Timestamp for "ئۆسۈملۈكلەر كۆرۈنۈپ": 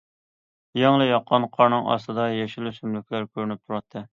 2.73-3.63